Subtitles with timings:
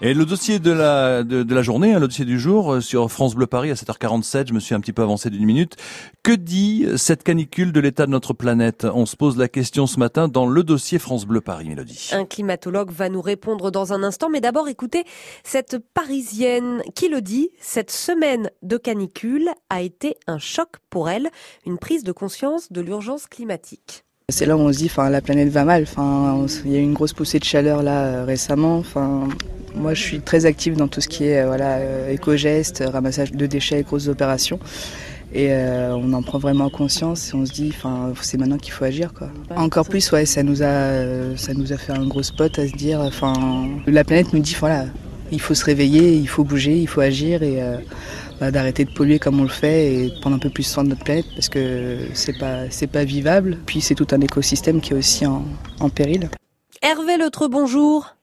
[0.00, 2.80] Et le dossier de la, de, de la journée, hein, le dossier du jour, euh,
[2.80, 5.76] sur France Bleu Paris à 7h47, je me suis un petit peu avancé d'une minute.
[6.24, 8.88] Que dit cette canicule de l'état de notre planète?
[8.92, 12.10] On se pose la question ce matin dans le dossier France Bleu Paris, Mélodie.
[12.10, 15.04] Un climatologue va nous répondre dans un instant, mais d'abord écoutez
[15.44, 21.30] cette Parisienne qui le dit, cette semaine de canicule a été un choc pour elle,
[21.66, 24.04] une prise de conscience de l'urgence climatique.
[24.28, 25.82] C'est là où on se dit, enfin, la planète va mal.
[25.82, 28.78] Enfin, il y a eu une grosse poussée de chaleur là euh, récemment.
[28.78, 29.28] Enfin,
[29.74, 33.32] moi, je suis très active dans tout ce qui est euh, voilà euh, éco-gestes, ramassage
[33.32, 34.58] de déchets, grosses opérations.
[35.34, 38.72] Et euh, on en prend vraiment conscience et on se dit, enfin, c'est maintenant qu'il
[38.72, 39.30] faut agir, quoi.
[39.56, 42.68] Encore plus, ouais, ça nous a, euh, ça nous a fait un gros spot à
[42.68, 44.84] se dire, enfin, la planète nous dit, voilà,
[45.32, 47.78] il faut se réveiller, il faut bouger, il faut agir et euh,
[48.38, 50.84] bah, d'arrêter de polluer comme on le fait et de prendre un peu plus soin
[50.84, 53.58] de notre planète parce que c'est pas, c'est pas vivable.
[53.66, 55.44] Puis c'est tout un écosystème qui est aussi en,
[55.80, 56.30] en péril.
[56.80, 58.14] Hervé Letre, bonjour.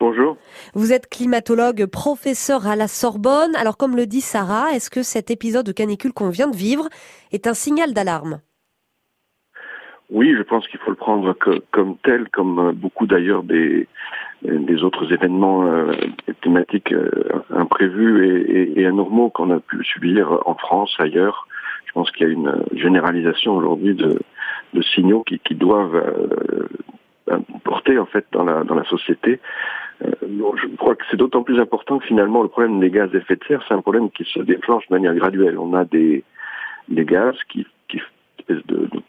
[0.00, 0.38] Bonjour.
[0.72, 3.54] Vous êtes climatologue, professeur à la Sorbonne.
[3.54, 6.88] Alors, comme le dit Sarah, est-ce que cet épisode de canicule qu'on vient de vivre
[7.32, 8.40] est un signal d'alarme?
[10.08, 13.86] Oui, je pense qu'il faut le prendre que, comme tel, comme euh, beaucoup d'ailleurs des,
[14.42, 15.92] des autres événements euh,
[16.40, 17.10] thématiques euh,
[17.50, 21.46] imprévus et, et, et anormaux qu'on a pu subir en France, ailleurs.
[21.84, 24.18] Je pense qu'il y a une généralisation aujourd'hui de,
[24.72, 29.40] de signaux qui, qui doivent euh, porter en fait dans la, dans la société.
[30.02, 33.18] Euh, je crois que c'est d'autant plus important que finalement le problème des gaz à
[33.18, 35.58] effet de serre, c'est un problème qui se déclenche de manière graduelle.
[35.58, 36.24] On a des,
[36.88, 38.00] des gaz qui, qui
[38.38, 39.00] espèce de, de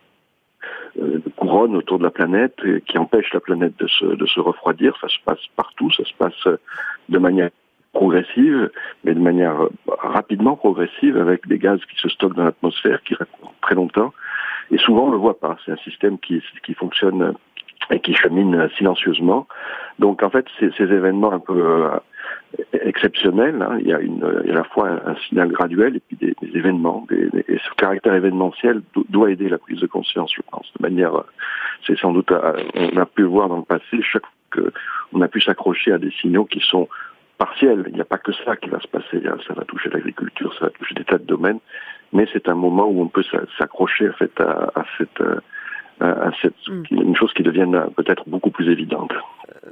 [0.95, 4.95] de couronne autour de la planète qui empêche la planète de se, de se refroidir.
[5.00, 6.48] Ça se passe partout, ça se passe
[7.08, 7.50] de manière
[7.94, 8.70] progressive,
[9.03, 9.55] mais de manière
[9.88, 14.14] rapidement progressive avec des gaz qui se stockent dans l'atmosphère, qui restent très longtemps.
[14.70, 15.58] Et souvent, on le voit pas.
[15.66, 17.33] C'est un système qui, qui fonctionne
[17.92, 19.47] et qui chemine silencieusement.
[20.00, 21.89] Donc, en fait, ces, événements un peu euh,
[22.73, 25.98] exceptionnels, hein, il, y a une, il y a à la fois un, signal graduel
[25.98, 27.06] et puis des, des événements.
[27.11, 30.71] Et ce caractère événementiel do, doit aider la prise de conscience, je pense.
[30.80, 31.23] De manière,
[31.86, 34.71] c'est sans doute, on a pu voir dans le passé, chaque fois
[35.14, 36.88] qu'on a pu s'accrocher à des signaux qui sont
[37.38, 37.86] partiel.
[37.88, 39.21] Il n'y a pas que ça qui va se passer.
[39.48, 41.60] Ça va toucher l'agriculture, ça va toucher des tas de domaines.
[42.14, 43.23] Mais c'est un moment où on peut
[43.58, 45.21] s'accrocher en fait à, à cette
[46.02, 46.54] à cette,
[46.89, 49.12] une chose qui devienne peut-être beaucoup plus évidente.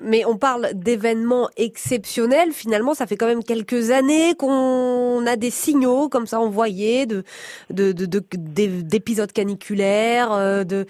[0.01, 2.51] Mais on parle d'événements exceptionnels.
[2.51, 7.23] Finalement, ça fait quand même quelques années qu'on a des signaux comme ça envoyés de
[7.71, 10.31] d'épisodes de, de, caniculaires.
[10.31, 10.85] euh, De,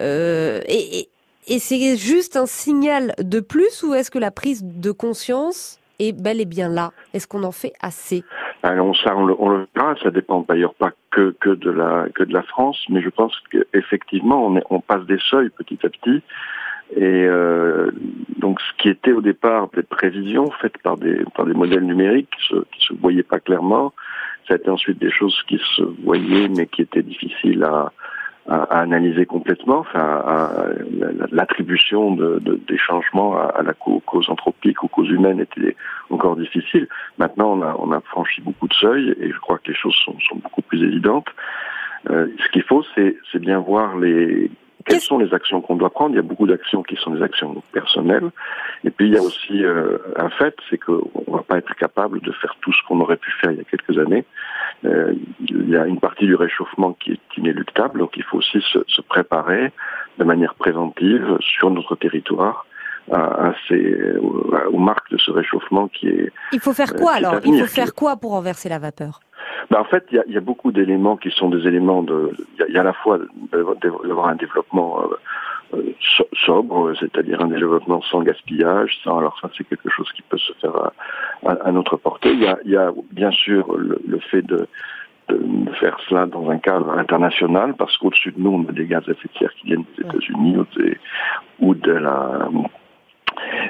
[0.00, 1.08] euh, et, et,
[1.48, 6.12] et c'est juste un signal de plus ou est-ce que la prise de conscience est
[6.12, 6.92] bel et bien là?
[7.12, 8.24] Est-ce qu'on en fait assez?
[8.64, 9.94] Alors ça, on le, on le verra.
[10.02, 15.04] Ça dépend d'ailleurs pas que que de la France, mais je pense qu'effectivement, on, passe
[15.06, 16.22] des seuils petit à petit.
[16.96, 17.90] Et euh,
[18.38, 22.56] donc, ce qui était au départ des prévisions faites par des modèles numériques qui se
[22.72, 23.92] qui se voyaient pas clairement,
[24.48, 27.92] ça a été ensuite des choses qui se voyaient mais qui étaient difficiles à
[28.48, 30.22] à, à analyser complètement, enfin,
[31.32, 35.76] l'attribution de, de, des changements à, à la cause anthropique ou cause humaine était
[36.10, 36.86] encore difficile.
[37.18, 39.96] Maintenant, on a, on a franchi beaucoup de seuils et je crois que les choses
[40.04, 41.28] sont, sont beaucoup plus évidentes.
[42.10, 44.50] Euh, ce qu'il faut, c'est bien voir les
[44.86, 46.10] quelles sont les actions qu'on doit prendre.
[46.14, 48.30] Il y a beaucoup d'actions qui sont des actions personnelles.
[48.84, 51.74] Et puis, il y a aussi euh, un fait, c'est qu'on ne va pas être
[51.74, 54.24] capable de faire tout ce qu'on aurait pu faire il y a quelques années.
[54.84, 58.60] Euh, il y a une partie du réchauffement qui est inéluctable, donc il faut aussi
[58.72, 59.72] se, se préparer
[60.18, 62.66] de manière préventive sur notre territoire
[63.10, 66.32] à, à ces, aux, marques de ce réchauffement qui est.
[66.52, 67.40] Il faut faire quoi alors?
[67.44, 69.20] Il faut faire quoi pour renverser la vapeur?
[69.70, 72.32] Ben en fait, il y a, y a, beaucoup d'éléments qui sont des éléments de.
[72.58, 73.18] Il y, y, a à la fois
[73.52, 75.16] d'avoir un développement euh,
[76.44, 79.18] sobre, c'est-à-dire un développement sans gaspillage, sans.
[79.18, 80.92] Alors ça, c'est quelque chose qui peut se faire à,
[81.46, 82.32] à, à notre portée.
[82.32, 84.66] Il y a, il y a bien sûr le, le fait de,
[85.28, 89.02] de faire cela dans un cadre international, parce qu'au-dessus de nous, on a des gaz
[89.08, 90.56] à effet de serre qui viennent des États-Unis
[91.60, 92.48] ou, de, la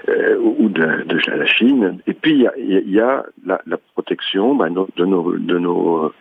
[0.08, 2.00] euh, ou de, de, la Chine.
[2.06, 6.12] Et puis il y a, y a la, la, protection bah, de nos, de nos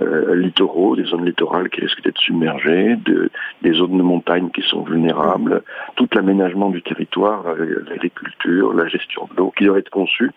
[0.00, 3.30] euh, littoraux, des zones littorales qui risquent d'être submergées, de,
[3.62, 5.62] des zones de montagne qui sont vulnérables,
[5.96, 10.30] tout l'aménagement du territoire, euh, l'agriculture, la gestion de l'eau, qui doit être conçu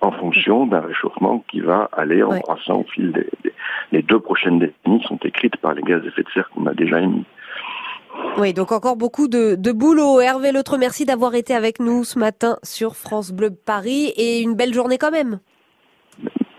[0.00, 2.40] en fonction d'un réchauffement qui va aller en ouais.
[2.40, 3.52] croissant au fil des, des
[3.92, 6.74] les deux prochaines décennies sont écrites par les gaz à effet de serre qu'on a
[6.74, 7.24] déjà émis.
[8.38, 10.20] Oui, donc encore beaucoup de, de boulot.
[10.20, 14.54] Hervé L'autre, merci d'avoir été avec nous ce matin sur France Bleu Paris et une
[14.54, 15.40] belle journée quand même.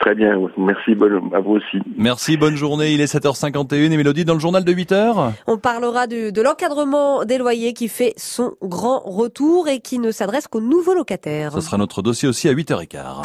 [0.01, 0.95] Très bien, merci
[1.31, 1.77] à vous aussi.
[1.95, 2.91] Merci, bonne journée.
[2.91, 5.31] Il est 7h51 et Mélodie dans le journal de 8h.
[5.45, 10.11] On parlera de, de l'encadrement des loyers qui fait son grand retour et qui ne
[10.11, 11.51] s'adresse qu'aux nouveaux locataires.
[11.51, 13.19] Ce sera notre dossier aussi à 8h15.